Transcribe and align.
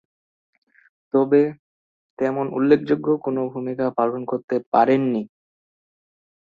তবে, 1.13 1.41
তেমন 2.19 2.45
উল্লেখযোগ্য 2.53 3.07
কোন 3.23 3.35
ভূমিকা 3.49 3.85
পালন 3.97 4.21
করতে 4.25 4.55
পারেননি। 4.73 5.23